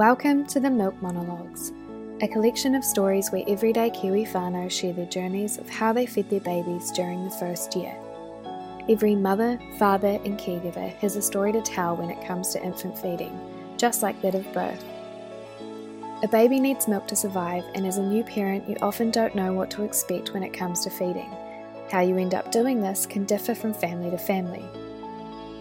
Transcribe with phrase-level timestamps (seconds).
[0.00, 1.72] Welcome to the Milk Monologues,
[2.22, 6.30] a collection of stories where everyday Kiwi whānau share their journeys of how they fed
[6.30, 7.94] their babies during the first year.
[8.88, 12.96] Every mother, father, and caregiver has a story to tell when it comes to infant
[12.96, 13.38] feeding,
[13.76, 14.82] just like that of birth.
[16.22, 19.52] A baby needs milk to survive, and as a new parent, you often don't know
[19.52, 21.30] what to expect when it comes to feeding.
[21.90, 24.64] How you end up doing this can differ from family to family.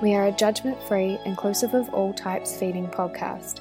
[0.02, 3.60] We are a judgment free, inclusive of all types feeding podcast.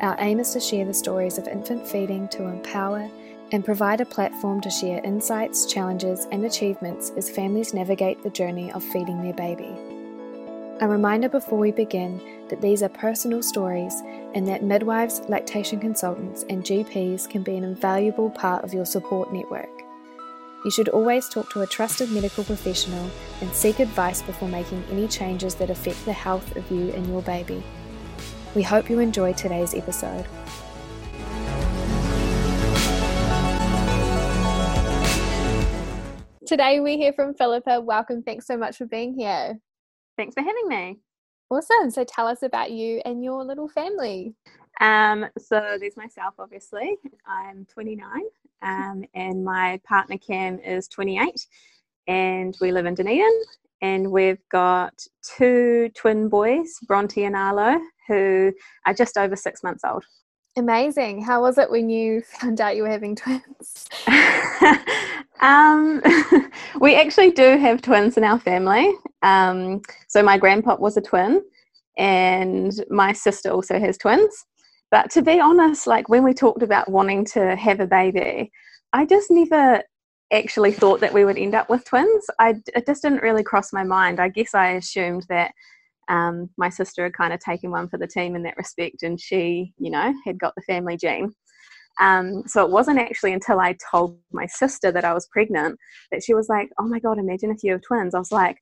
[0.00, 3.10] Our aim is to share the stories of infant feeding to empower
[3.52, 8.72] and provide a platform to share insights, challenges, and achievements as families navigate the journey
[8.72, 9.76] of feeding their baby.
[10.80, 12.18] A reminder before we begin
[12.48, 13.94] that these are personal stories
[14.34, 19.30] and that midwives, lactation consultants, and GPs can be an invaluable part of your support
[19.34, 19.68] network.
[20.64, 23.10] You should always talk to a trusted medical professional
[23.42, 27.20] and seek advice before making any changes that affect the health of you and your
[27.20, 27.62] baby.
[28.52, 30.26] We hope you enjoy today's episode.
[36.46, 37.80] Today we hear from Philippa.
[37.80, 38.24] Welcome.
[38.24, 39.56] Thanks so much for being here.
[40.16, 40.98] Thanks for having me.
[41.48, 41.92] Awesome.
[41.92, 44.34] So tell us about you and your little family.
[44.80, 46.96] Um, so there's myself, obviously.
[47.28, 48.10] I'm 29,
[48.62, 51.46] um, and my partner Cam is 28,
[52.08, 53.42] and we live in Dunedin.
[53.80, 57.78] And we've got two twin boys, Bronte and Arlo,
[58.10, 58.52] who
[58.86, 60.04] are just over six months old.
[60.56, 61.22] Amazing.
[61.22, 63.88] How was it when you found out you were having twins?
[65.40, 66.02] um,
[66.80, 68.92] we actually do have twins in our family.
[69.22, 71.42] Um, so my grandpa was a twin,
[71.96, 74.44] and my sister also has twins.
[74.90, 78.50] But to be honest, like when we talked about wanting to have a baby,
[78.92, 79.82] I just never
[80.32, 82.26] actually thought that we would end up with twins.
[82.40, 84.18] I it just didn't really cross my mind.
[84.18, 85.52] I guess I assumed that
[86.10, 89.18] um, my sister had kind of taken one for the team in that respect, and
[89.18, 91.32] she, you know, had got the family gene.
[92.00, 95.78] Um, so it wasn't actually until I told my sister that I was pregnant
[96.10, 98.58] that she was like, "Oh my god, imagine if you have twins." I was like,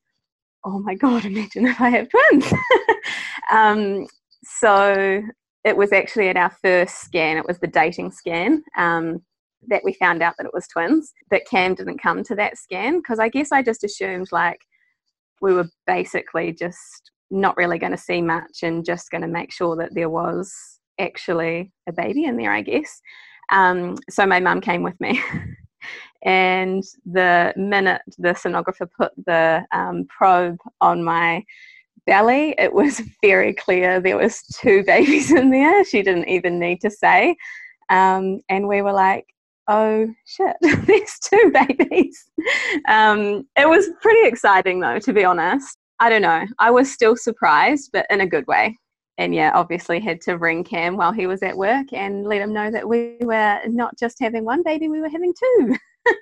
[0.63, 2.53] "Oh my god, imagine if I have twins."
[3.51, 4.07] um,
[4.43, 5.23] so
[5.63, 7.37] it was actually at our first scan.
[7.37, 8.63] It was the dating scan.
[8.77, 9.23] Um,
[9.67, 12.99] that we found out that it was twins, but Cam didn't come to that scan
[12.99, 14.59] because I guess I just assumed like
[15.41, 19.51] we were basically just not really going to see much and just going to make
[19.51, 20.51] sure that there was
[20.99, 23.01] actually a baby in there, I guess.
[23.51, 25.21] Um, so my mum came with me.
[26.23, 31.43] and the minute the sonographer put the um, probe on my
[32.05, 35.83] belly, it was very clear there was two babies in there.
[35.85, 37.35] She didn't even need to say.
[37.89, 39.25] Um, and we were like,
[39.67, 42.29] oh shit, there's two babies.
[42.87, 45.77] Um, it was pretty exciting though, to be honest.
[45.99, 46.45] I don't know.
[46.59, 48.77] I was still surprised, but in a good way.
[49.17, 52.53] And yeah, obviously had to ring Cam while he was at work and let him
[52.53, 55.75] know that we were not just having one baby, we were having two.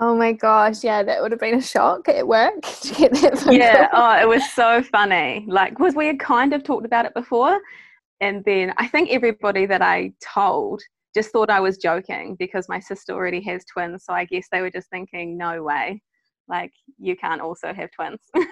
[0.00, 3.52] oh my gosh, yeah, that would have been a shock at work to get that.
[3.52, 5.44] yeah, oh, it was so funny.
[5.48, 7.58] Like, because we had kind of talked about it before,
[8.20, 10.80] and then I think everybody that I told
[11.12, 14.04] just thought I was joking because my sister already has twins.
[14.04, 16.00] So I guess they were just thinking, no way
[16.48, 18.20] like you can't also have twins.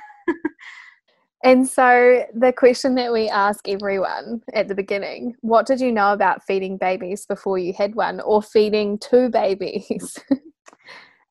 [1.44, 6.12] And so the question that we ask everyone at the beginning what did you know
[6.12, 10.18] about feeding babies before you had one or feeding two babies?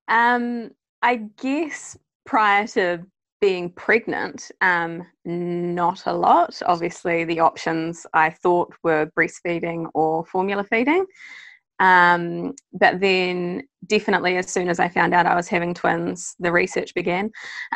[0.08, 0.72] Um
[1.04, 3.00] i guess prior to
[3.40, 6.62] being pregnant um, not a lot.
[6.66, 11.06] Obviously the options i thought were breastfeeding or formula feeding
[11.82, 16.52] um, but then, definitely, as soon as I found out I was having twins, the
[16.52, 17.32] research began.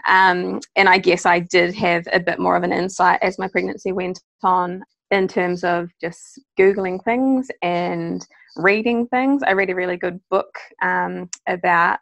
[0.07, 3.47] Um, and I guess I did have a bit more of an insight as my
[3.47, 8.25] pregnancy went on in terms of just Googling things and
[8.57, 9.41] reading things.
[9.41, 11.99] I read a really good book um, about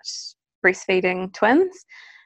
[0.63, 1.85] breastfeeding twins.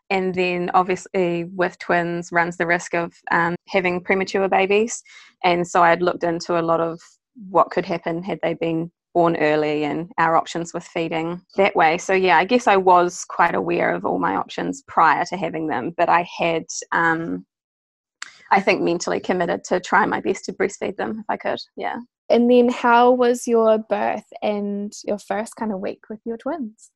[0.09, 5.03] And then, obviously, with twins, runs the risk of um, having premature babies.
[5.43, 6.99] And so, I'd looked into a lot of
[7.47, 11.97] what could happen had they been born early and our options with feeding that way.
[11.97, 15.65] So, yeah, I guess I was quite aware of all my options prior to having
[15.65, 17.43] them, but I had, um,
[18.51, 21.57] I think, mentally committed to try my best to breastfeed them if I could.
[21.75, 21.97] Yeah.
[22.29, 26.91] And then, how was your birth and your first kind of week with your twins?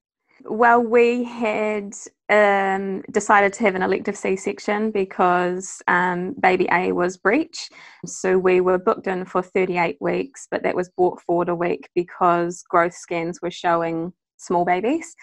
[0.46, 1.94] Well, we had
[2.30, 7.70] um, decided to have an elective C section because um, baby A was breech.
[8.06, 11.90] So we were booked in for 38 weeks, but that was brought forward a week
[11.94, 15.16] because growth scans were showing small babies.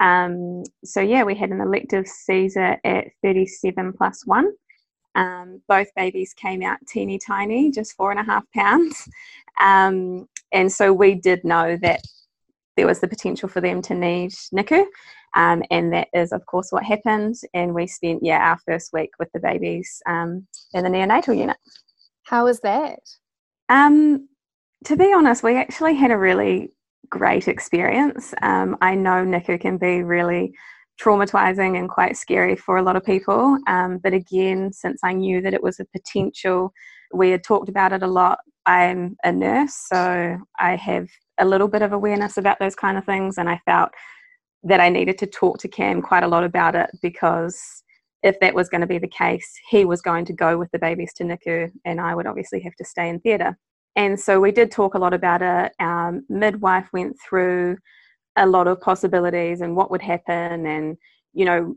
[0.00, 4.52] Um, so yeah, we had an elective Caesar at 37 plus one.
[5.14, 9.08] Um, both babies came out teeny tiny, just four and a half pounds.
[9.60, 12.02] Um, and so we did know that
[12.78, 14.86] there was the potential for them to need NICU.
[15.34, 17.34] Um, and that is, of course, what happened.
[17.52, 21.56] And we spent, yeah, our first week with the babies um, in the neonatal unit.
[22.22, 23.00] How was that?
[23.68, 24.28] Um,
[24.84, 26.70] to be honest, we actually had a really
[27.10, 28.32] great experience.
[28.42, 30.52] Um, I know NICU can be really
[31.02, 33.58] traumatizing and quite scary for a lot of people.
[33.66, 36.72] Um, but again, since I knew that it was a potential,
[37.12, 38.38] we had talked about it a lot.
[38.66, 41.08] I'm a nurse, so I have
[41.38, 43.90] a little bit of awareness about those kind of things, and I felt
[44.64, 47.60] that I needed to talk to Cam quite a lot about it because
[48.22, 50.78] if that was going to be the case, he was going to go with the
[50.78, 53.56] babies to NICU, and I would obviously have to stay in theatre.
[53.96, 55.72] And so we did talk a lot about it.
[55.80, 57.78] Our midwife went through
[58.38, 60.96] a lot of possibilities and what would happen and
[61.34, 61.74] you know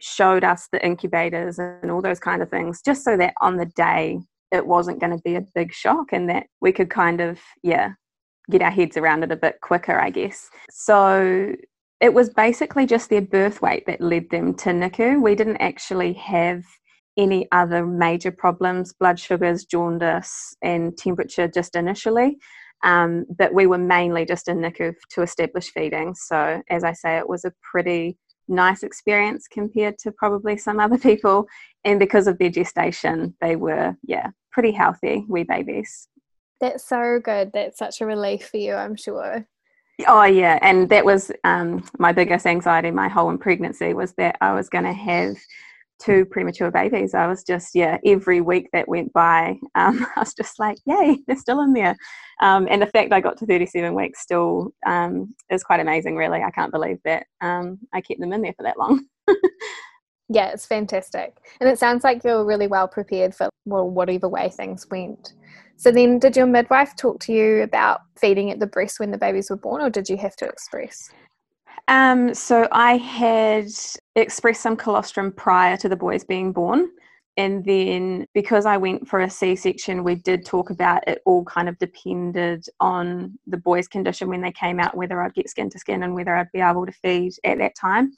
[0.00, 3.66] showed us the incubators and all those kind of things just so that on the
[3.66, 4.18] day
[4.50, 7.92] it wasn't going to be a big shock and that we could kind of yeah
[8.50, 11.54] get our heads around it a bit quicker i guess so
[12.00, 15.22] it was basically just their birth weight that led them to NICU.
[15.22, 16.62] We didn't actually have
[17.16, 22.36] any other major problems, blood sugars, jaundice, and temperature just initially.
[22.82, 26.14] Um, but we were mainly just in NICU to establish feeding.
[26.14, 28.18] So, as I say, it was a pretty
[28.48, 31.46] nice experience compared to probably some other people.
[31.84, 36.08] And because of their gestation, they were, yeah, pretty healthy wee babies.
[36.64, 37.52] That's so good.
[37.52, 39.46] That's such a relief for you, I'm sure.
[40.08, 44.54] Oh yeah, and that was um, my biggest anxiety my whole pregnancy was that I
[44.54, 45.36] was going to have
[46.02, 47.12] two premature babies.
[47.12, 51.18] I was just, yeah, every week that went by, um, I was just like, yay,
[51.26, 51.96] they're still in there.
[52.40, 56.42] Um, and the fact I got to 37 weeks still um, is quite amazing, really.
[56.42, 59.04] I can't believe that um, I kept them in there for that long.
[60.30, 61.36] yeah, it's fantastic.
[61.60, 65.34] And it sounds like you're really well prepared for well, whatever way things went.
[65.76, 69.18] So then, did your midwife talk to you about feeding at the breast when the
[69.18, 71.10] babies were born, or did you have to express?
[71.88, 73.68] Um, so I had
[74.16, 76.88] expressed some colostrum prior to the boys being born.
[77.36, 81.44] And then because I went for a C section, we did talk about it all
[81.44, 85.68] kind of depended on the boys' condition when they came out, whether I'd get skin
[85.70, 88.12] to skin and whether I'd be able to feed at that time.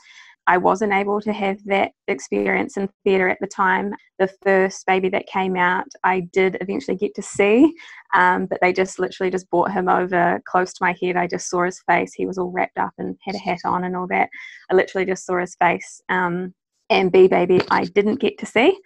[0.46, 3.92] I wasn't able to have that experience in theatre at the time.
[4.18, 7.72] The first baby that came out, I did eventually get to see,
[8.14, 11.16] um, but they just literally just brought him over close to my head.
[11.16, 12.12] I just saw his face.
[12.14, 14.28] He was all wrapped up and had a hat on and all that.
[14.70, 16.00] I literally just saw his face.
[16.08, 16.54] Um,
[16.90, 18.78] and B baby, I didn't get to see.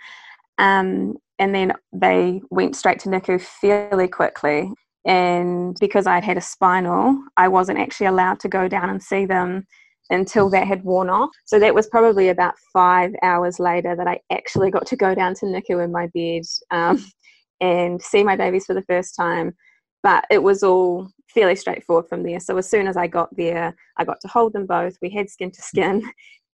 [0.58, 4.70] Um, and then they went straight to NICU fairly quickly.
[5.06, 9.24] And because I'd had a spinal, I wasn't actually allowed to go down and see
[9.24, 9.66] them
[10.10, 11.30] until that had worn off.
[11.44, 15.34] So that was probably about five hours later that I actually got to go down
[15.36, 17.04] to NICU in my bed um,
[17.60, 19.54] and see my babies for the first time.
[20.02, 22.40] But it was all fairly straightforward from there.
[22.40, 24.96] So as soon as I got there, I got to hold them both.
[25.00, 26.02] We had skin to skin.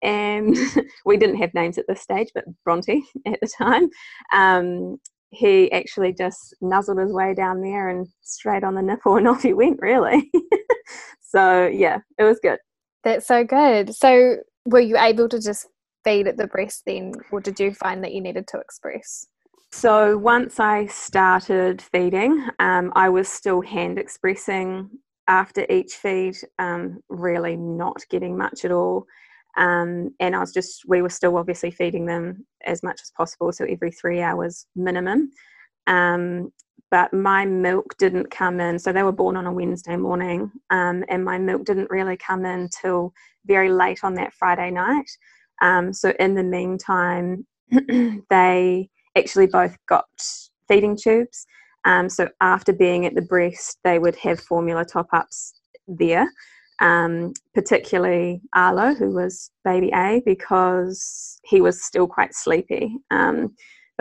[0.06, 0.58] And
[1.06, 3.88] we didn't have names at this stage, but Bronte at the time.
[4.34, 4.98] Um,
[5.30, 9.44] he actually just nuzzled his way down there and straight on the nipple, and off
[9.44, 10.30] he went, really.
[11.22, 12.60] so, yeah, it was good.
[13.04, 13.94] That's so good.
[13.96, 15.68] So, were you able to just
[16.04, 19.28] feed at the breast then, or did you find that you needed to express?
[19.72, 24.90] So, once I started feeding, um, I was still hand expressing
[25.28, 29.06] after each feed, um, really not getting much at all.
[29.58, 33.52] Um, and I was just, we were still obviously feeding them as much as possible,
[33.52, 35.32] so every three hours minimum.
[35.88, 36.52] Um,
[36.94, 38.78] but my milk didn't come in.
[38.78, 42.46] So they were born on a Wednesday morning, um, and my milk didn't really come
[42.46, 43.14] in till
[43.48, 45.10] very late on that Friday night.
[45.64, 47.48] Um, so in the meantime,
[48.30, 50.06] they actually both got
[50.68, 51.48] feeding tubes.
[51.84, 55.56] Um, so after being at the breast, they would have formula top ups
[55.88, 56.32] there.
[56.80, 62.98] Um, particularly Arlo, who was baby A, because he was still quite sleepy.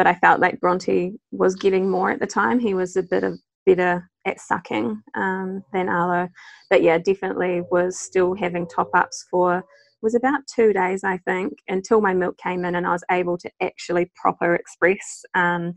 [0.03, 2.59] But I felt like Bronte was getting more at the time.
[2.59, 6.29] He was a bit of better at sucking um, than Arlo,
[6.71, 9.63] but yeah, definitely was still having top ups for
[10.03, 13.39] was about two days I think until my milk came in and I was able
[13.39, 15.75] to actually proper express um,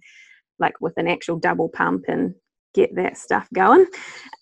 [0.57, 2.33] like with an actual double pump and
[2.73, 3.85] get that stuff going.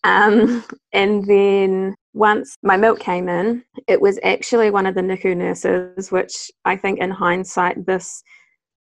[0.05, 0.63] Um,
[0.93, 6.09] and then once my milk came in, it was actually one of the NICU nurses,
[6.09, 8.23] which I think in hindsight this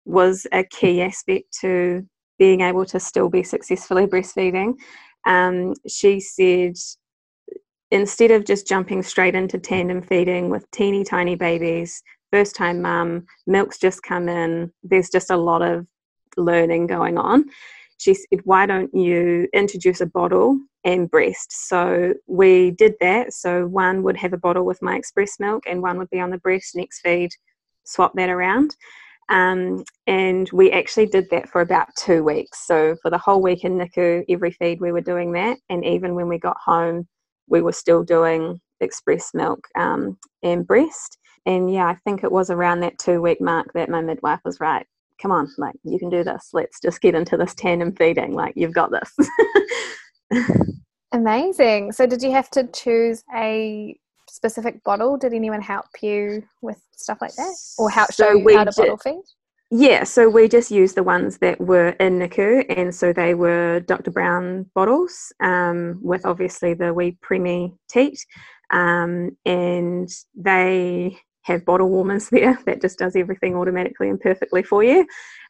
[0.04, 2.06] was a key aspect to
[2.38, 4.74] being able to still be successfully breastfeeding.
[5.26, 6.74] Um, she said,
[7.90, 13.26] instead of just jumping straight into tandem feeding with teeny tiny babies, first time mum,
[13.46, 15.86] milk's just come in, there's just a lot of
[16.36, 17.44] learning going on,
[18.02, 21.68] she said, Why don't you introduce a bottle and breast?
[21.68, 23.32] So we did that.
[23.32, 26.30] So one would have a bottle with my express milk, and one would be on
[26.30, 26.74] the breast.
[26.74, 27.30] Next feed,
[27.84, 28.74] swap that around.
[29.32, 32.66] Um, and we actually did that for about two weeks.
[32.66, 35.58] So for the whole week in NICU, every feed we were doing that.
[35.70, 37.08] And even when we got home,
[37.48, 41.18] we were still doing express milk um, and breast.
[41.46, 44.60] And yeah, I think it was around that two week mark that my midwife was
[44.60, 44.86] right
[45.22, 46.50] come on, like you can do this.
[46.52, 48.34] Let's just get into this tandem feeding.
[48.34, 50.42] Like you've got this.
[51.12, 51.92] Amazing.
[51.92, 53.96] So did you have to choose a
[54.32, 55.16] specific bottle?
[55.16, 57.54] Did anyone help you with stuff like that?
[57.78, 59.22] Or how so show you how to bottle feed?
[59.70, 63.80] Yeah, so we just used the ones that were in NICU, and so they were
[63.80, 64.10] Dr.
[64.10, 68.18] Brown bottles um, with obviously the wee preemie teat,
[68.70, 74.84] um, and they have bottle warmers there that just does everything automatically and perfectly for
[74.84, 75.06] you.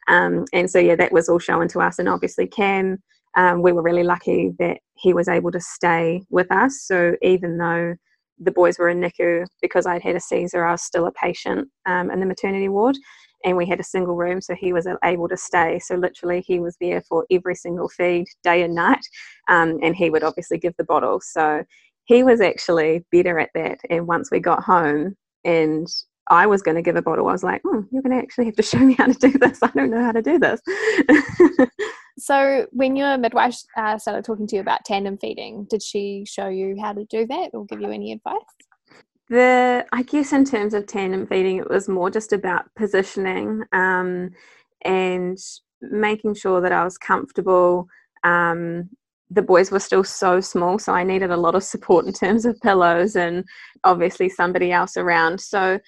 [0.07, 1.99] Um, and so, yeah, that was all shown to us.
[1.99, 3.01] And obviously, Cam,
[3.35, 6.81] um, we were really lucky that he was able to stay with us.
[6.81, 7.95] So, even though
[8.39, 11.67] the boys were in NICU, because I'd had a Caesar, I was still a patient
[11.85, 12.97] um, in the maternity ward.
[13.45, 15.77] And we had a single room, so he was able to stay.
[15.79, 19.05] So, literally, he was there for every single feed, day and night.
[19.49, 21.19] Um, and he would obviously give the bottle.
[21.21, 21.63] So,
[22.05, 23.79] he was actually better at that.
[23.89, 25.87] And once we got home, and
[26.29, 27.27] I was going to give a bottle.
[27.27, 29.37] I was like, oh, you're going to actually have to show me how to do
[29.37, 29.59] this.
[29.61, 30.61] I don't know how to do this.
[32.17, 36.47] so, when your midwife uh, started talking to you about tandem feeding, did she show
[36.47, 38.37] you how to do that or give you any advice?
[39.29, 44.31] The, I guess, in terms of tandem feeding, it was more just about positioning um,
[44.83, 45.37] and
[45.81, 47.87] making sure that I was comfortable
[48.23, 48.89] um,
[49.29, 52.45] the boys were still so small, so I needed a lot of support in terms
[52.45, 53.43] of pillows and
[53.83, 55.41] obviously somebody else around.
[55.41, 55.79] So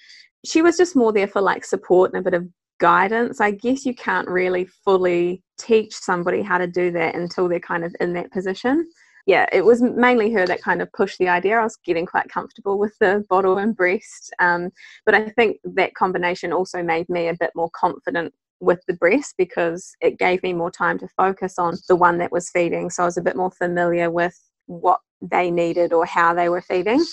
[0.44, 3.40] she was just more there for like support and a bit of guidance.
[3.40, 7.84] I guess you can't really fully teach somebody how to do that until they're kind
[7.84, 8.88] of in that position.
[9.26, 11.58] Yeah, it was mainly her that kind of pushed the idea.
[11.58, 14.32] I was getting quite comfortable with the bottle and breast.
[14.38, 14.70] Um,
[15.04, 19.34] but I think that combination also made me a bit more confident with the breast
[19.36, 22.88] because it gave me more time to focus on the one that was feeding.
[22.88, 26.60] So I was a bit more familiar with what they needed or how they were
[26.60, 27.04] feeding.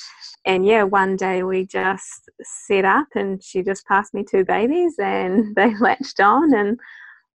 [0.46, 4.96] And yeah, one day we just set up and she just passed me two babies
[5.00, 6.80] and they latched on and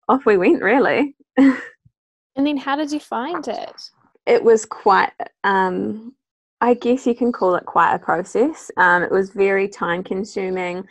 [0.08, 1.14] off we went, really.
[1.36, 1.56] and
[2.36, 3.90] then how did you find it?
[4.26, 5.12] It was quite,
[5.44, 6.14] um,
[6.60, 8.70] I guess you can call it quite a process.
[8.76, 10.84] Um, it was very time consuming.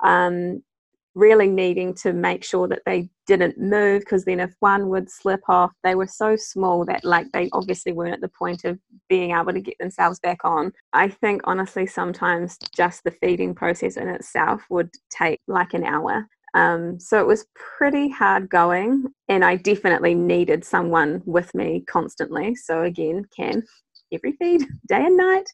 [0.00, 0.62] Um,
[1.14, 5.42] really needing to make sure that they didn't move because then if one would slip
[5.48, 9.32] off they were so small that like they obviously weren't at the point of being
[9.32, 10.72] able to get themselves back on.
[10.94, 16.26] I think honestly sometimes just the feeding process in itself would take like an hour.
[16.54, 22.54] Um, so it was pretty hard going and i definitely needed someone with me constantly.
[22.54, 23.62] So again Cam
[24.10, 25.48] every feed day and night.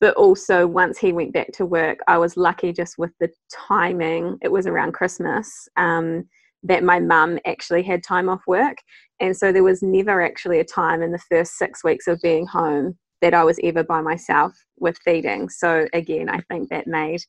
[0.00, 4.38] But also once he went back to work i was lucky just with the timing.
[4.42, 6.28] It was around christmas um,
[6.62, 8.78] that my mum actually had time off work
[9.20, 12.46] and so there was never actually a time in the first six weeks of being
[12.46, 17.20] home that i was ever by myself with feeding so again i think that made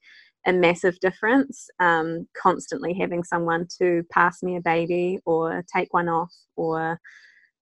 [0.48, 6.10] a massive difference um, constantly having someone to pass me a baby or take one
[6.10, 7.00] off or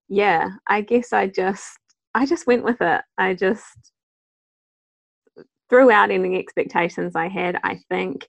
[0.08, 1.78] yeah i guess i just
[2.16, 3.92] i just went with it i just
[5.70, 8.28] threw out any expectations I had, I think.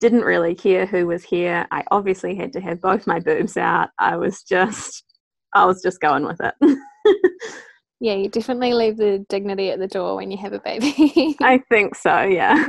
[0.00, 1.66] Didn't really care who was here.
[1.70, 3.90] I obviously had to have both my boobs out.
[3.98, 5.04] I was just,
[5.54, 6.54] I was just going with it.
[8.00, 11.36] yeah, you definitely leave the dignity at the door when you have a baby.
[11.42, 12.68] I think so, yeah.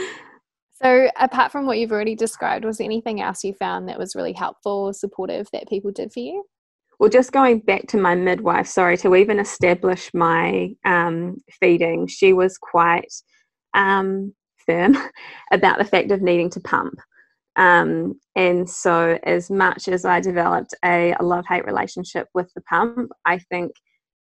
[0.82, 4.14] so, apart from what you've already described, was there anything else you found that was
[4.14, 6.44] really helpful or supportive that people did for you?
[7.00, 12.34] well, just going back to my midwife, sorry, to even establish my um, feeding, she
[12.34, 13.10] was quite
[13.74, 14.34] um,
[14.70, 14.96] firm
[15.52, 16.94] about the fact of needing to pump.
[17.56, 22.62] Um, and so, as much as I developed a, a love hate relationship with the
[22.62, 23.72] pump, I think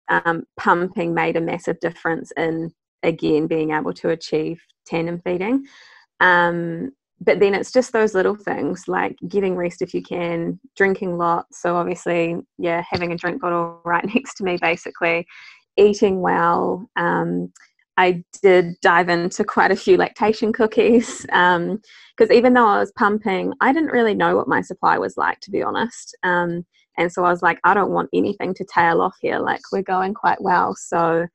[0.08, 2.72] um, pumping made a massive difference in,
[3.02, 5.64] again, being able to achieve tandem feeding.
[6.20, 11.18] Um, but then it's just those little things like getting rest if you can, drinking
[11.18, 11.62] lots.
[11.62, 15.26] So obviously, yeah, having a drink bottle right next to me, basically,
[15.76, 16.86] eating well.
[16.96, 17.52] Um,
[17.96, 22.92] I did dive into quite a few lactation cookies because um, even though I was
[22.92, 26.16] pumping, I didn't really know what my supply was like, to be honest.
[26.22, 26.64] Um,
[26.98, 29.38] and so I was like, I don't want anything to tail off here.
[29.38, 30.74] Like, we're going quite well.
[30.74, 31.26] So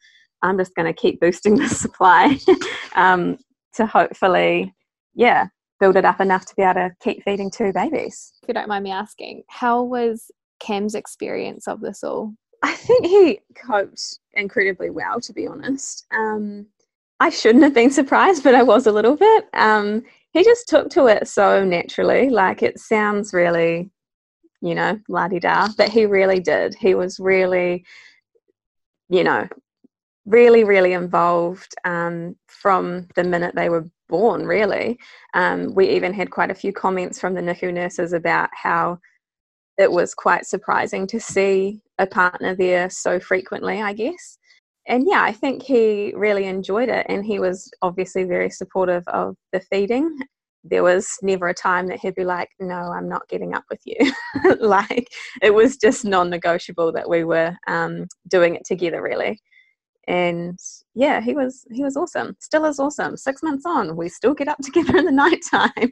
[0.42, 2.38] I'm just going to keep boosting the supply
[2.96, 3.38] um,
[3.76, 4.74] to hopefully,
[5.14, 5.48] yeah,
[5.80, 8.34] build it up enough to be able to keep feeding two babies.
[8.42, 12.34] If you don't mind me asking, how was Cam's experience of this all?
[12.64, 16.06] I think he coped incredibly well, to be honest.
[16.12, 16.68] Um,
[17.20, 19.46] I shouldn't have been surprised, but I was a little bit.
[19.54, 22.30] Um, he just took to it so naturally.
[22.30, 23.90] Like it sounds really,
[24.62, 26.76] you know, la di da, but he really did.
[26.76, 27.84] He was really,
[29.10, 29.48] you know,
[30.26, 35.00] really, really involved um, from the minute they were born, really.
[35.34, 39.00] Um, we even had quite a few comments from the NICU nurses about how
[39.78, 44.38] it was quite surprising to see a partner there so frequently, I guess.
[44.88, 49.36] And yeah, I think he really enjoyed it, and he was obviously very supportive of
[49.52, 50.18] the feeding.
[50.64, 53.82] There was never a time that he'd be like, No, I'm not getting up with
[53.86, 53.98] you.
[54.60, 55.08] like,
[55.42, 59.40] it was just non negotiable that we were um, doing it together, really
[60.08, 60.58] and
[60.96, 64.48] yeah he was he was awesome still is awesome six months on we still get
[64.48, 65.92] up together in the night time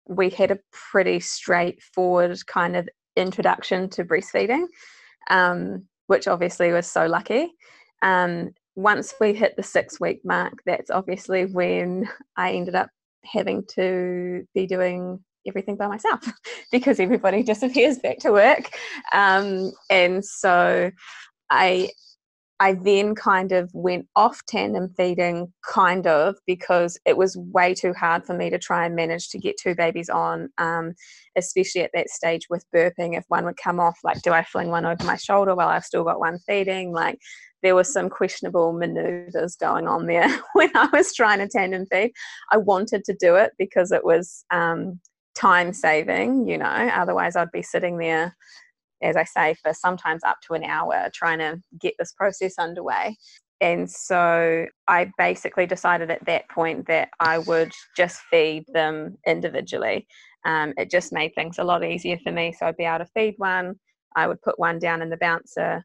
[0.08, 4.66] we had a pretty straightforward kind of introduction to breastfeeding
[5.30, 7.54] um, which obviously was so lucky.
[8.02, 12.88] Um, once we hit the six week mark that's obviously when i ended up
[13.26, 16.22] having to be doing everything by myself
[16.72, 18.70] because everybody disappears back to work.
[19.14, 20.92] Um, and so
[21.50, 21.90] I
[22.62, 27.94] I then kind of went off tandem feeding, kind of, because it was way too
[27.94, 30.94] hard for me to try and manage to get two babies on, um,
[31.38, 33.18] especially at that stage with burping.
[33.18, 35.86] If one would come off, like, do I fling one over my shoulder while I've
[35.86, 36.92] still got one feeding?
[36.92, 37.20] Like,
[37.64, 42.12] there was some questionable maneuvers going on there when I was trying to tandem feed.
[42.52, 45.00] I wanted to do it because it was um,
[45.34, 48.36] time saving, you know, otherwise, I'd be sitting there
[49.02, 53.18] as I say, for sometimes up to an hour trying to get this process underway.
[53.62, 60.08] And so I basically decided at that point that I would just feed them individually.
[60.46, 62.54] Um, it just made things a lot easier for me.
[62.58, 63.76] So I'd be able to feed one,
[64.16, 65.84] I would put one down in the bouncer,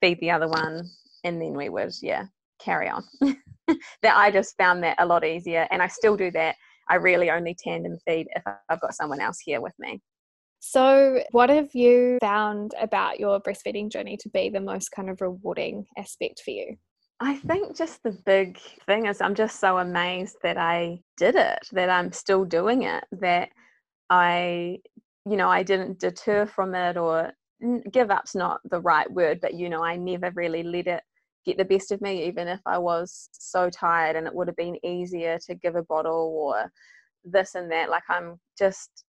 [0.00, 0.88] feed the other one,
[1.24, 2.24] and then we would, yeah,
[2.58, 3.04] carry on.
[4.02, 5.66] that I just found that a lot easier.
[5.70, 6.56] And I still do that.
[6.88, 10.00] I really only tandem feed if I've got someone else here with me.
[10.60, 15.20] So, what have you found about your breastfeeding journey to be the most kind of
[15.20, 16.76] rewarding aspect for you?
[17.18, 21.58] I think just the big thing is I'm just so amazed that I did it,
[21.72, 23.48] that I'm still doing it, that
[24.10, 24.78] I,
[25.26, 27.32] you know, I didn't deter from it or
[27.90, 31.02] give up's not the right word, but, you know, I never really let it
[31.46, 34.56] get the best of me, even if I was so tired and it would have
[34.56, 36.70] been easier to give a bottle or
[37.24, 37.90] this and that.
[37.90, 39.04] Like, I'm just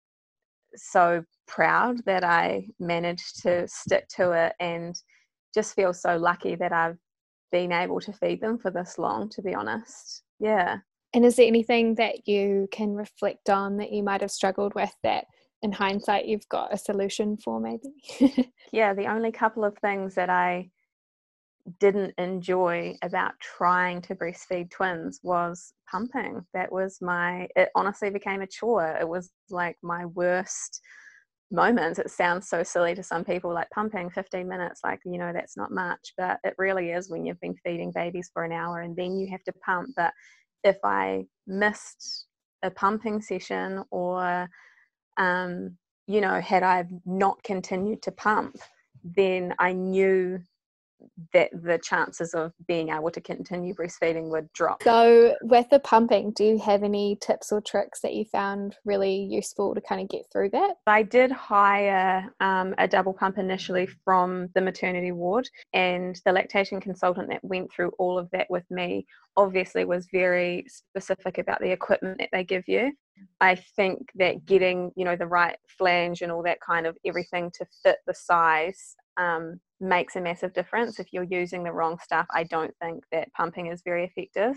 [0.75, 4.95] so proud that I managed to stick to it and
[5.53, 6.97] just feel so lucky that I've
[7.51, 10.23] been able to feed them for this long, to be honest.
[10.39, 10.77] Yeah.
[11.13, 14.93] And is there anything that you can reflect on that you might have struggled with
[15.03, 15.25] that
[15.61, 18.53] in hindsight you've got a solution for, maybe?
[18.71, 20.69] yeah, the only couple of things that I
[21.79, 26.45] didn't enjoy about trying to breastfeed twins was pumping.
[26.53, 28.97] That was my, it honestly became a chore.
[28.99, 30.81] It was like my worst
[31.51, 31.99] moments.
[31.99, 35.57] It sounds so silly to some people, like pumping 15 minutes, like, you know, that's
[35.57, 38.95] not much, but it really is when you've been feeding babies for an hour and
[38.95, 39.89] then you have to pump.
[39.95, 40.13] But
[40.63, 42.27] if I missed
[42.63, 44.47] a pumping session or,
[45.17, 48.55] um, you know, had I not continued to pump,
[49.03, 50.39] then I knew
[51.33, 54.83] that the chances of being able to continue breastfeeding would drop.
[54.83, 59.15] So, with the pumping, do you have any tips or tricks that you found really
[59.15, 60.75] useful to kind of get through that?
[60.87, 66.79] I did hire um, a double pump initially from the maternity ward, and the lactation
[66.79, 69.05] consultant that went through all of that with me
[69.37, 72.91] obviously was very specific about the equipment that they give you.
[73.39, 77.51] I think that getting, you know, the right flange and all that kind of everything
[77.55, 80.99] to fit the size um, makes a massive difference.
[80.99, 84.55] If you're using the wrong stuff, I don't think that pumping is very effective.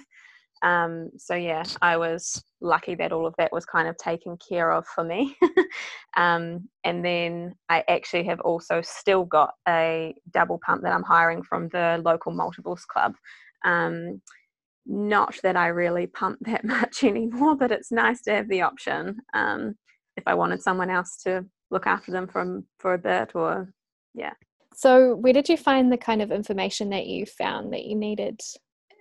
[0.62, 4.72] Um, so yeah, I was lucky that all of that was kind of taken care
[4.72, 5.36] of for me.
[6.16, 11.42] um, and then I actually have also still got a double pump that I'm hiring
[11.42, 13.14] from the local multiples club.
[13.64, 14.22] Um,
[14.86, 19.18] not that I really pump that much anymore, but it's nice to have the option
[19.34, 19.74] um,
[20.16, 23.72] if I wanted someone else to look after them from for a bit or
[24.14, 24.32] yeah.
[24.74, 28.40] So, where did you find the kind of information that you found that you needed?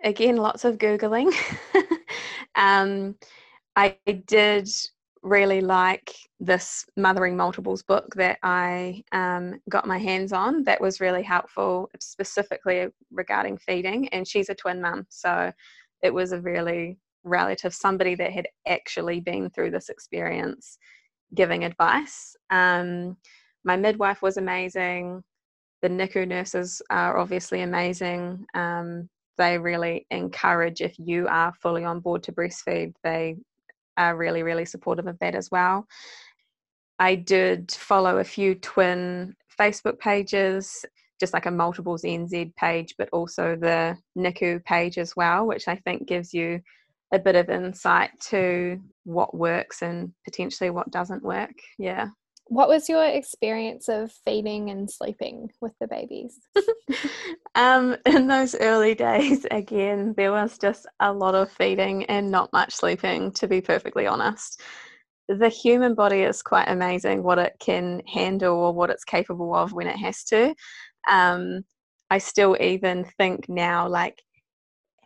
[0.04, 1.34] Again, lots of Googling.
[2.56, 3.16] um,
[3.76, 4.70] I did
[5.24, 10.64] really like this Mothering Multiples book that I um, got my hands on.
[10.66, 14.10] That was really helpful, specifically regarding feeding.
[14.10, 15.52] And she's a twin mum, so
[16.04, 20.78] it was a really relative, somebody that had actually been through this experience,
[21.34, 22.36] giving advice.
[22.50, 23.18] Um,
[23.64, 25.24] my midwife was amazing.
[25.84, 28.46] The NICU nurses are obviously amazing.
[28.54, 33.36] Um, they really encourage if you are fully on board to breastfeed, they
[33.98, 35.86] are really, really supportive of that as well.
[37.00, 40.86] I did follow a few twin Facebook pages,
[41.20, 45.76] just like a multiples NZ page, but also the NICU page as well, which I
[45.76, 46.62] think gives you
[47.12, 51.52] a bit of insight to what works and potentially what doesn't work.
[51.78, 52.08] Yeah.
[52.48, 56.40] What was your experience of feeding and sleeping with the babies?
[57.56, 62.52] um, in those early days, again, there was just a lot of feeding and not
[62.54, 64.62] much sleeping, to be perfectly honest.
[65.30, 69.72] The human body is quite amazing what it can handle or what it's capable of
[69.72, 70.54] when it has to.
[71.10, 71.64] Um,
[72.10, 74.22] I still even think now, like,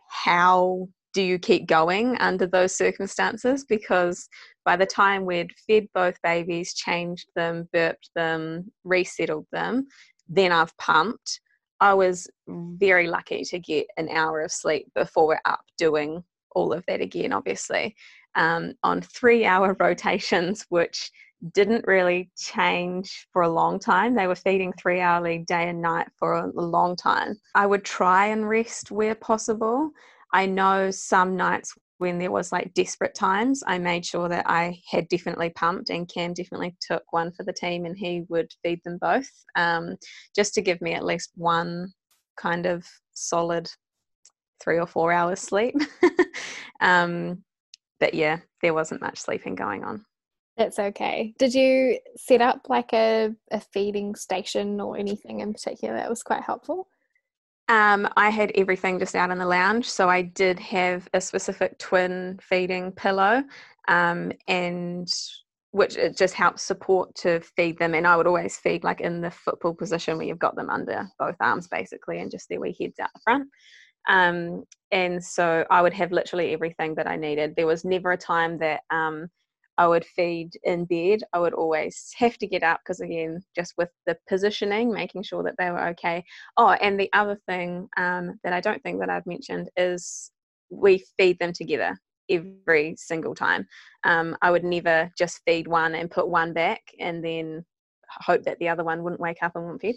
[0.08, 3.64] how do you keep going under those circumstances?
[3.68, 4.28] Because
[4.64, 9.88] by the time we'd fed both babies, changed them, burped them, resettled them,
[10.28, 11.40] then I've pumped.
[11.80, 16.72] I was very lucky to get an hour of sleep before we're up doing all
[16.72, 17.96] of that again, obviously,
[18.36, 21.10] um, on three hour rotations, which
[21.52, 24.14] didn't really change for a long time.
[24.14, 27.34] They were feeding three hourly day and night for a long time.
[27.56, 29.90] I would try and rest where possible.
[30.32, 34.80] I know some nights when there was like desperate times, I made sure that I
[34.90, 38.80] had definitely pumped, and Cam definitely took one for the team, and he would feed
[38.84, 39.96] them both, um,
[40.34, 41.92] just to give me at least one
[42.36, 43.68] kind of solid
[44.62, 45.74] three or four hours sleep.
[46.80, 47.42] um,
[48.00, 50.04] but yeah, there wasn't much sleeping going on.
[50.56, 51.34] That's okay.
[51.38, 56.22] Did you set up like a, a feeding station or anything in particular that was
[56.22, 56.88] quite helpful?
[57.68, 61.78] Um, I had everything just out in the lounge, so I did have a specific
[61.78, 63.44] twin feeding pillow,
[63.88, 65.06] um, and
[65.72, 67.94] which it just helps support to feed them.
[67.94, 71.08] And I would always feed like in the football position where you've got them under
[71.18, 73.48] both arms basically, and just their wee heads out the front.
[74.08, 77.54] Um, and so I would have literally everything that I needed.
[77.54, 79.28] There was never a time that um,
[79.78, 81.20] I would feed in bed.
[81.32, 85.42] I would always have to get up because, again, just with the positioning, making sure
[85.44, 86.24] that they were okay.
[86.56, 90.30] Oh, and the other thing um, that I don't think that I've mentioned is
[90.70, 91.96] we feed them together
[92.28, 93.66] every single time.
[94.04, 97.64] Um, I would never just feed one and put one back and then
[98.10, 99.96] hope that the other one wouldn't wake up and wouldn't feed.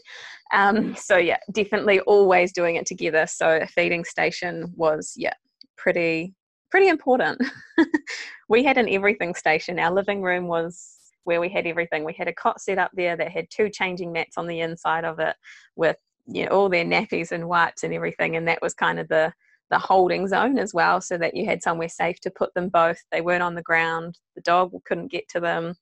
[0.53, 3.25] Um, so yeah, definitely always doing it together.
[3.27, 5.33] So a feeding station was yeah
[5.77, 6.35] pretty
[6.71, 7.41] pretty important.
[8.49, 9.79] we had an everything station.
[9.79, 12.03] Our living room was where we had everything.
[12.03, 15.05] We had a cot set up there that had two changing mats on the inside
[15.05, 15.35] of it
[15.75, 18.35] with you know, all their nappies and wipes and everything.
[18.35, 19.33] And that was kind of the
[19.69, 23.01] the holding zone as well, so that you had somewhere safe to put them both.
[23.09, 24.19] They weren't on the ground.
[24.35, 25.75] The dog couldn't get to them.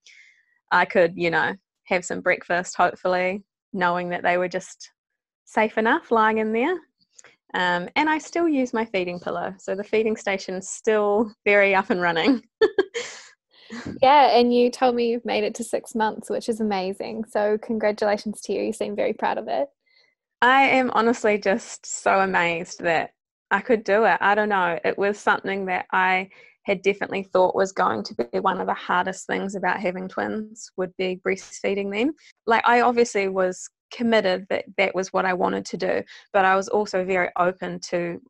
[0.71, 4.91] I could, you know, have some breakfast, hopefully, knowing that they were just
[5.45, 6.75] safe enough lying in there.
[7.53, 9.53] Um, and I still use my feeding pillow.
[9.57, 12.43] So the feeding station's still very up and running.
[14.01, 17.25] yeah, and you told me you've made it to six months, which is amazing.
[17.25, 18.61] So congratulations to you.
[18.61, 19.67] You seem very proud of it.
[20.41, 23.11] I am honestly just so amazed that
[23.51, 24.17] I could do it.
[24.21, 24.79] I don't know.
[24.85, 26.29] It was something that I
[26.63, 30.71] had definitely thought was going to be one of the hardest things about having twins
[30.77, 32.13] would be breastfeeding them.
[32.45, 36.55] Like I obviously was committed that that was what I wanted to do, but I
[36.55, 38.21] was also very open to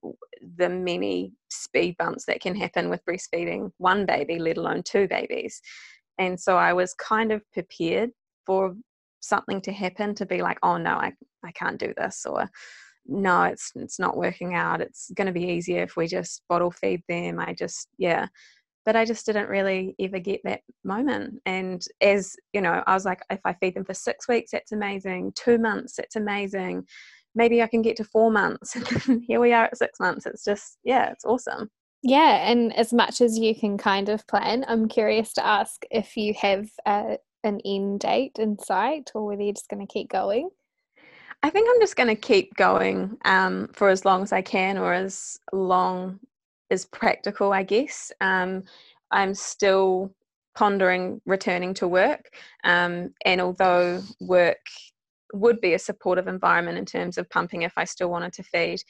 [0.57, 5.61] the many speed bumps that can happen with breastfeeding one baby, let alone two babies.
[6.17, 8.11] And so I was kind of prepared
[8.45, 8.75] for
[9.21, 12.49] something to happen to be like, oh no, I, I can't do this, or
[13.05, 14.81] no, it's it's not working out.
[14.81, 17.39] It's going to be easier if we just bottle feed them.
[17.39, 18.27] I just yeah
[18.89, 21.39] but I just didn't really ever get that moment.
[21.45, 24.71] And as you know, I was like, if I feed them for six weeks, that's
[24.71, 25.33] amazing.
[25.35, 26.87] Two months, that's amazing.
[27.35, 28.75] Maybe I can get to four months.
[29.27, 30.25] Here we are at six months.
[30.25, 31.69] It's just, yeah, it's awesome.
[32.01, 36.17] Yeah, and as much as you can kind of plan, I'm curious to ask if
[36.17, 40.09] you have a, an end date in sight or whether you're just going to keep
[40.09, 40.49] going.
[41.43, 44.79] I think I'm just going to keep going um, for as long as I can
[44.79, 46.19] or as long
[46.69, 48.11] is practical, I guess.
[48.21, 48.63] Um,
[49.11, 50.13] I'm still
[50.55, 54.65] pondering returning to work, um, and although work
[55.33, 58.81] would be a supportive environment in terms of pumping if I still wanted to feed,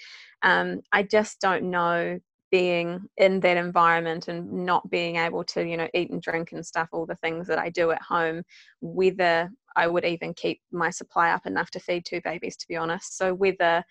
[0.41, 2.19] um, I just don't know
[2.51, 6.65] being in that environment and not being able to you know eat and drink and
[6.65, 8.43] stuff all the things that i do at home
[8.81, 12.75] whether i would even keep my supply up enough to feed two babies to be
[12.75, 13.83] honest so whether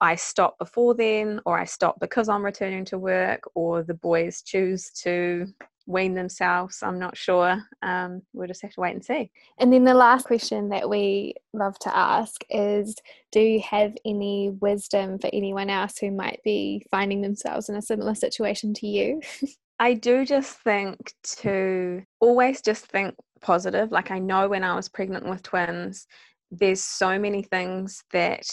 [0.00, 4.42] I stop before then, or I stop because I'm returning to work, or the boys
[4.42, 5.46] choose to
[5.86, 6.82] wean themselves.
[6.82, 7.62] I'm not sure.
[7.82, 9.30] Um, we'll just have to wait and see.
[9.58, 12.96] And then the last question that we love to ask is
[13.32, 17.82] Do you have any wisdom for anyone else who might be finding themselves in a
[17.82, 19.20] similar situation to you?
[19.78, 23.92] I do just think to always just think positive.
[23.92, 26.06] Like I know when I was pregnant with twins,
[26.50, 28.46] there's so many things that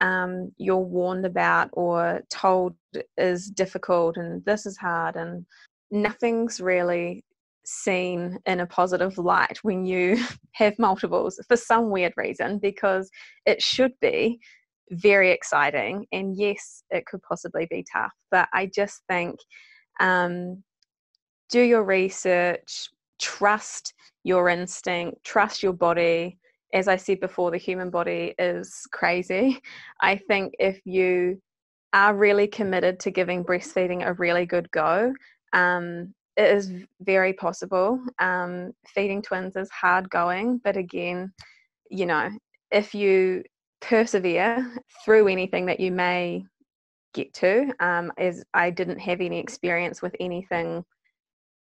[0.00, 2.74] um, you're warned about or told
[3.16, 5.46] is difficult and this is hard and
[5.90, 7.24] nothing's really
[7.64, 10.18] seen in a positive light when you
[10.52, 13.10] have multiples for some weird reason because
[13.46, 14.38] it should be
[14.90, 19.38] very exciting and yes it could possibly be tough but i just think
[20.00, 20.62] um,
[21.50, 26.38] do your research trust your instinct trust your body
[26.74, 29.60] as i said before the human body is crazy
[30.00, 31.40] i think if you
[31.94, 35.14] are really committed to giving breastfeeding a really good go
[35.54, 38.00] um, it is very possible.
[38.18, 41.32] Um, feeding twins is hard going, but again,
[41.90, 42.30] you know,
[42.70, 43.44] if you
[43.80, 44.72] persevere
[45.04, 46.44] through anything that you may
[47.12, 50.84] get to, um, as I didn't have any experience with anything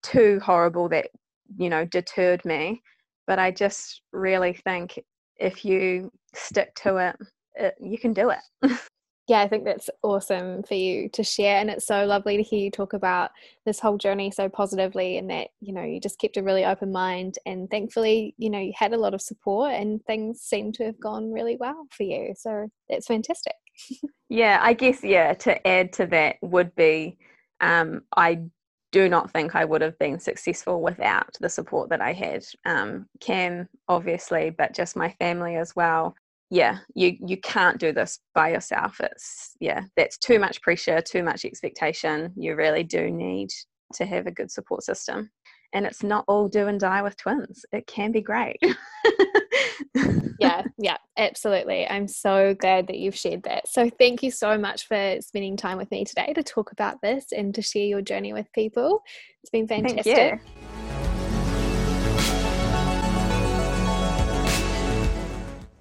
[0.02, 1.08] too horrible that,
[1.56, 2.82] you know, deterred me,
[3.26, 4.98] but I just really think
[5.36, 7.16] if you stick to it,
[7.54, 8.38] it you can do it.
[9.28, 11.58] yeah, I think that's awesome for you to share.
[11.58, 13.30] And it's so lovely to hear you talk about
[13.64, 16.92] this whole journey so positively and that, you know, you just kept a really open
[16.92, 17.36] mind.
[17.44, 21.00] And thankfully, you know, you had a lot of support and things seem to have
[21.00, 22.34] gone really well for you.
[22.36, 23.54] So that's fantastic.
[24.28, 27.18] yeah, I guess, yeah, to add to that would be
[27.60, 28.42] um, I
[28.92, 32.44] do not think I would have been successful without the support that I had.
[32.64, 36.14] Um, Cam, obviously, but just my family as well.
[36.48, 39.00] Yeah you you can't do this by yourself.
[39.00, 42.32] It's yeah that's too much pressure too much expectation.
[42.36, 43.50] You really do need
[43.94, 45.30] to have a good support system.
[45.72, 47.64] And it's not all do and die with twins.
[47.72, 48.58] It can be great
[50.38, 51.88] yeah yeah absolutely.
[51.88, 53.68] I'm so glad that you've shared that.
[53.68, 57.32] So thank you so much for spending time with me today to talk about this
[57.32, 59.02] and to share your journey with people.
[59.42, 60.40] It's been fantastic